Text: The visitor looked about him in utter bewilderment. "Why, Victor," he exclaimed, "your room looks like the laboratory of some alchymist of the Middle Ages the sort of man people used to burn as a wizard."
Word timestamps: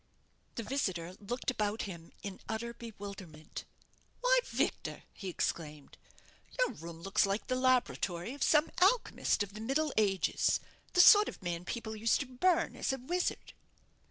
The 0.55 0.63
visitor 0.63 1.15
looked 1.19 1.51
about 1.51 1.83
him 1.83 2.11
in 2.23 2.39
utter 2.49 2.73
bewilderment. 2.73 3.65
"Why, 4.21 4.39
Victor," 4.45 5.03
he 5.13 5.29
exclaimed, 5.29 5.95
"your 6.57 6.69
room 6.71 7.03
looks 7.03 7.27
like 7.27 7.45
the 7.45 7.55
laboratory 7.55 8.33
of 8.33 8.41
some 8.41 8.71
alchymist 8.79 9.43
of 9.43 9.53
the 9.53 9.61
Middle 9.61 9.93
Ages 9.97 10.59
the 10.93 11.01
sort 11.01 11.29
of 11.29 11.43
man 11.43 11.65
people 11.65 11.95
used 11.95 12.19
to 12.21 12.25
burn 12.25 12.75
as 12.75 12.91
a 12.91 12.97
wizard." 12.97 13.53